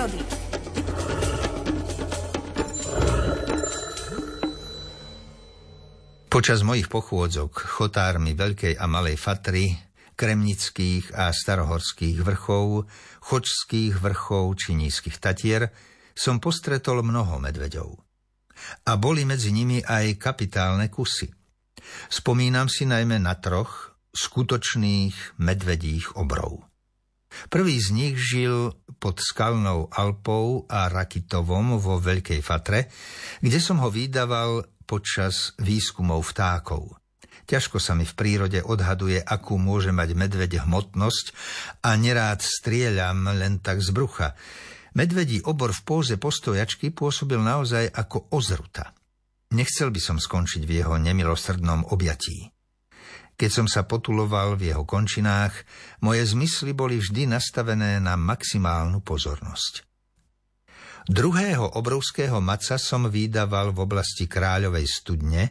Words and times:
prírody. 0.00 0.20
Počas 6.30 6.62
mojich 6.64 6.88
pochôdzok 6.88 7.52
chotármi 7.52 8.32
Veľkej 8.32 8.78
a 8.80 8.86
Malej 8.88 9.18
Fatry, 9.20 9.76
Kremnických 10.14 11.12
a 11.12 11.34
Starohorských 11.34 12.22
vrchov, 12.22 12.86
Chočských 13.20 13.98
vrchov 13.98 14.56
či 14.56 14.78
Nízkych 14.78 15.20
Tatier 15.20 15.68
som 16.16 16.40
postretol 16.40 17.02
mnoho 17.02 17.36
medveďov. 17.42 17.90
A 18.88 18.92
boli 19.00 19.24
medzi 19.24 19.52
nimi 19.52 19.80
aj 19.84 20.20
kapitálne 20.20 20.92
kusy. 20.92 21.28
Spomínam 22.08 22.68
si 22.68 22.84
najmä 22.86 23.16
na 23.18 23.36
troch 23.40 23.96
skutočných 24.12 25.40
medvedích 25.40 26.14
obrov. 26.20 26.69
Prvý 27.48 27.80
z 27.80 27.88
nich 27.94 28.14
žil 28.18 28.74
pod 29.00 29.18
skalnou 29.22 29.88
Alpou 29.90 30.68
a 30.68 30.90
Rakitovom 30.92 31.80
vo 31.80 31.96
Veľkej 31.96 32.44
Fatre, 32.44 32.92
kde 33.40 33.58
som 33.62 33.80
ho 33.80 33.88
vydával 33.88 34.66
počas 34.84 35.54
výskumov 35.62 36.30
vtákov. 36.34 37.00
Ťažko 37.50 37.82
sa 37.82 37.98
mi 37.98 38.06
v 38.06 38.14
prírode 38.14 38.62
odhaduje, 38.62 39.18
akú 39.18 39.58
môže 39.58 39.90
mať 39.90 40.14
medveď 40.14 40.62
hmotnosť 40.62 41.34
a 41.82 41.98
nerád 41.98 42.46
strieľam 42.46 43.26
len 43.34 43.58
tak 43.58 43.82
z 43.82 43.90
brucha. 43.90 44.38
Medvedí 44.94 45.42
obor 45.42 45.74
v 45.74 45.82
póze 45.82 46.14
postojačky 46.18 46.94
pôsobil 46.94 47.42
naozaj 47.42 47.90
ako 47.90 48.30
ozruta. 48.34 48.94
Nechcel 49.50 49.90
by 49.90 49.98
som 49.98 50.18
skončiť 50.22 50.62
v 50.62 50.82
jeho 50.82 50.94
nemilosrdnom 50.94 51.90
objatí. 51.90 52.50
Keď 53.40 53.48
som 53.48 53.64
sa 53.64 53.88
potuloval 53.88 54.60
v 54.60 54.68
jeho 54.68 54.84
končinách, 54.84 55.64
moje 56.04 56.28
zmysly 56.28 56.76
boli 56.76 57.00
vždy 57.00 57.24
nastavené 57.24 57.96
na 57.96 58.12
maximálnu 58.12 59.00
pozornosť. 59.00 59.88
Druhého 61.08 61.80
obrovského 61.80 62.36
maca 62.44 62.76
som 62.76 63.08
vydával 63.08 63.72
v 63.72 63.88
oblasti 63.88 64.28
Kráľovej 64.28 64.84
studne, 64.84 65.42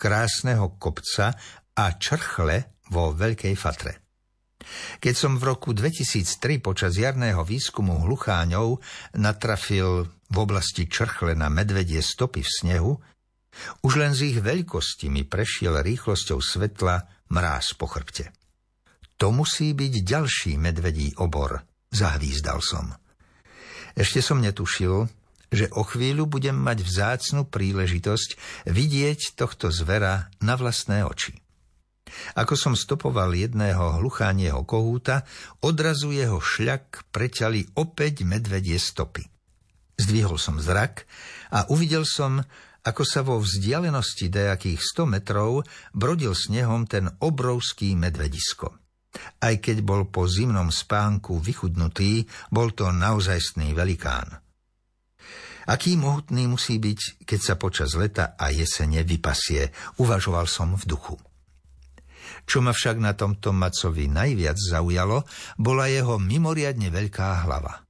krásneho 0.00 0.80
kopca 0.80 1.36
a 1.76 1.84
črchle 2.00 2.80
vo 2.88 3.12
Veľkej 3.12 3.54
Fatre. 3.60 4.00
Keď 4.96 5.12
som 5.12 5.36
v 5.36 5.52
roku 5.52 5.76
2003 5.76 6.64
počas 6.64 6.96
jarného 6.96 7.44
výskumu 7.44 8.08
hlucháňov 8.08 8.80
natrafil 9.20 10.08
v 10.08 10.36
oblasti 10.40 10.88
črchle 10.88 11.36
na 11.36 11.52
medvedie 11.52 12.00
stopy 12.00 12.40
v 12.40 12.48
snehu, 12.64 12.92
už 13.86 13.92
len 14.00 14.12
z 14.12 14.34
ich 14.34 14.38
veľkosti 14.42 15.08
mi 15.10 15.22
prešiel 15.22 15.80
rýchlosťou 15.80 16.38
svetla 16.42 17.28
mráz 17.30 17.74
po 17.78 17.86
chrbte. 17.88 18.30
To 19.18 19.30
musí 19.30 19.72
byť 19.72 19.94
ďalší 20.02 20.52
medvedí 20.58 21.14
obor, 21.22 21.62
zahvízdal 21.94 22.58
som. 22.58 22.90
Ešte 23.94 24.18
som 24.18 24.42
netušil, 24.42 25.06
že 25.54 25.70
o 25.70 25.86
chvíľu 25.86 26.26
budem 26.26 26.58
mať 26.58 26.82
vzácnu 26.82 27.46
príležitosť 27.46 28.36
vidieť 28.66 29.38
tohto 29.38 29.70
zvera 29.70 30.26
na 30.42 30.58
vlastné 30.58 31.06
oči. 31.06 31.38
Ako 32.34 32.54
som 32.58 32.74
stopoval 32.74 33.32
jedného 33.34 34.02
hluchánieho 34.02 34.66
kohúta, 34.66 35.22
odrazu 35.62 36.10
jeho 36.10 36.42
šľak 36.42 37.10
preťali 37.14 37.78
opäť 37.78 38.26
medvedie 38.26 38.76
stopy. 38.76 39.24
Zdvihol 39.94 40.38
som 40.42 40.58
zrak 40.58 41.06
a 41.54 41.70
uvidel 41.70 42.02
som, 42.02 42.42
ako 42.84 43.02
sa 43.02 43.24
vo 43.24 43.40
vzdialenosti 43.40 44.28
dejakých 44.28 44.80
100 44.80 45.08
metrov 45.08 45.64
brodil 45.96 46.36
snehom 46.36 46.84
ten 46.84 47.08
obrovský 47.24 47.96
medvedisko. 47.96 48.76
Aj 49.40 49.54
keď 49.56 49.80
bol 49.80 50.10
po 50.10 50.28
zimnom 50.28 50.68
spánku 50.68 51.40
vychudnutý, 51.40 52.28
bol 52.52 52.76
to 52.76 52.92
naozajstný 52.92 53.72
velikán. 53.72 54.44
Aký 55.64 55.96
mohutný 55.96 56.44
musí 56.44 56.76
byť, 56.76 57.24
keď 57.24 57.40
sa 57.40 57.54
počas 57.56 57.96
leta 57.96 58.36
a 58.36 58.52
jesene 58.52 59.00
vypasie, 59.00 59.72
uvažoval 59.96 60.44
som 60.44 60.76
v 60.76 60.84
duchu. 60.84 61.16
Čo 62.44 62.60
ma 62.60 62.76
však 62.76 63.00
na 63.00 63.16
tomto 63.16 63.56
macovi 63.56 64.04
najviac 64.04 64.60
zaujalo, 64.60 65.24
bola 65.56 65.88
jeho 65.88 66.20
mimoriadne 66.20 66.92
veľká 66.92 67.48
hlava. 67.48 67.80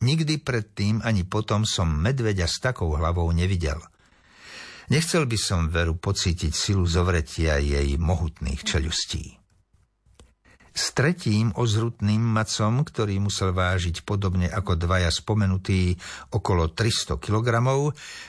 Nikdy 0.00 0.40
predtým 0.40 1.04
ani 1.04 1.28
potom 1.28 1.68
som 1.68 1.90
medveďa 1.90 2.48
s 2.48 2.62
takou 2.64 2.96
hlavou 2.96 3.28
nevidel. 3.34 3.76
Nechcel 4.88 5.28
by 5.28 5.36
som 5.36 5.68
veru 5.68 6.00
pocítiť 6.00 6.52
silu 6.52 6.88
zovretia 6.88 7.60
jej 7.60 8.00
mohutných 8.00 8.64
čeľustí. 8.64 9.36
S 10.78 10.94
tretím 10.94 11.50
ozrutným 11.58 12.22
macom, 12.22 12.86
ktorý 12.86 13.18
musel 13.18 13.50
vážiť 13.50 14.06
podobne 14.06 14.46
ako 14.46 14.78
dvaja 14.78 15.10
spomenutí 15.10 15.98
okolo 16.30 16.70
300 16.70 17.18
kg, 17.18 17.48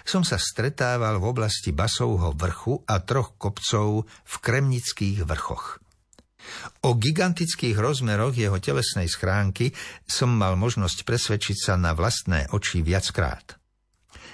som 0.02 0.26
sa 0.26 0.42
stretával 0.42 1.22
v 1.22 1.30
oblasti 1.30 1.70
Basovho 1.70 2.34
vrchu 2.34 2.82
a 2.90 2.98
troch 3.06 3.38
kopcov 3.38 4.10
v 4.10 4.36
Kremnických 4.42 5.30
vrchoch. 5.30 5.78
O 6.82 6.98
gigantických 6.98 7.78
rozmeroch 7.78 8.34
jeho 8.34 8.58
telesnej 8.58 9.06
schránky 9.06 9.70
som 10.10 10.34
mal 10.34 10.58
možnosť 10.58 11.06
presvedčiť 11.06 11.58
sa 11.70 11.74
na 11.78 11.94
vlastné 11.94 12.50
oči 12.50 12.82
viackrát. 12.82 13.59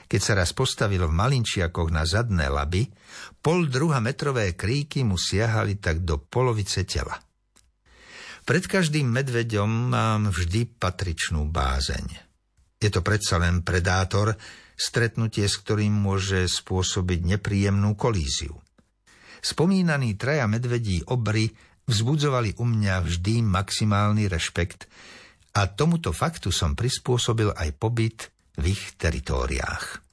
Keď 0.05 0.21
sa 0.21 0.33
raz 0.37 0.53
postavil 0.53 1.01
v 1.09 1.13
malinčiakoch 1.13 1.89
na 1.89 2.05
zadné 2.05 2.45
laby, 2.45 2.85
pol 3.41 3.65
druha 3.65 3.97
metrové 3.97 4.53
kríky 4.53 5.01
mu 5.01 5.17
siahali 5.17 5.81
tak 5.81 6.05
do 6.05 6.21
polovice 6.21 6.85
tela. 6.85 7.17
Pred 8.45 8.69
každým 8.69 9.09
medveďom 9.09 9.69
mám 9.89 10.29
vždy 10.29 10.77
patričnú 10.77 11.49
bázeň. 11.49 12.05
Je 12.77 12.93
to 12.93 13.01
predsa 13.01 13.41
len 13.41 13.65
predátor, 13.65 14.37
stretnutie 14.77 15.49
s 15.49 15.57
ktorým 15.57 15.89
môže 15.89 16.45
spôsobiť 16.45 17.25
nepríjemnú 17.25 17.97
kolíziu. 17.97 18.53
Spomínaní 19.41 20.13
traja 20.13 20.45
medvedí 20.45 21.01
obry 21.09 21.49
vzbudzovali 21.89 22.61
u 22.61 22.65
mňa 22.69 23.01
vždy 23.01 23.41
maximálny 23.45 24.29
rešpekt 24.29 24.85
a 25.57 25.65
tomuto 25.65 26.13
faktu 26.13 26.53
som 26.53 26.77
prispôsobil 26.77 27.49
aj 27.49 27.69
pobyt 27.79 28.34
v 28.55 28.63
ich 28.71 28.95
teritóriách. 28.95 30.05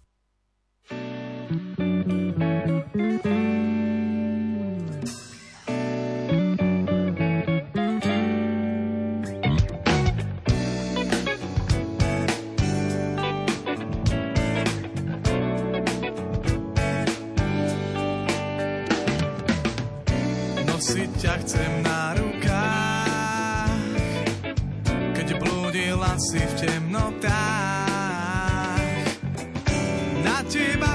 nosiť 20.83 21.11
ťa 21.15 21.35
chcem 21.47 21.73
na 21.87 22.11
rukách, 22.19 23.87
keď 25.15 25.29
blúdila 25.39 26.13
si 26.19 26.43
v 26.43 26.53
temnotách. 26.59 27.62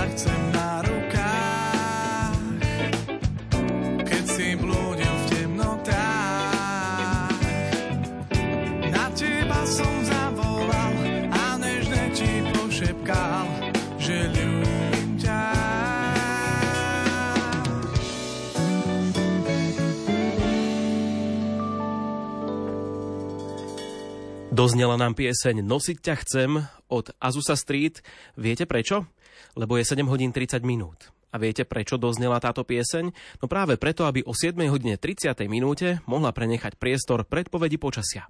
ja 0.00 0.06
chcę 0.08 0.49
Doznela 24.60 25.00
nám 25.00 25.16
pieseň 25.16 25.64
Nosiť 25.64 26.04
ťa 26.04 26.14
chcem 26.20 26.60
od 26.92 27.16
Azusa 27.16 27.56
Street. 27.56 28.04
Viete 28.36 28.68
prečo? 28.68 29.08
Lebo 29.56 29.80
je 29.80 29.88
7 29.88 30.04
hodín 30.04 30.36
30 30.36 30.60
minút. 30.68 31.08
A 31.32 31.40
viete, 31.40 31.64
prečo 31.64 31.96
doznela 31.96 32.36
táto 32.44 32.60
pieseň? 32.60 33.08
No 33.40 33.48
práve 33.48 33.80
preto, 33.80 34.04
aby 34.04 34.20
o 34.20 34.36
7 34.36 34.60
hodine 34.68 35.00
30 35.00 35.32
minúte 35.48 36.04
mohla 36.04 36.36
prenechať 36.36 36.76
priestor 36.76 37.24
predpovedi 37.24 37.80
počasia. 37.80 38.28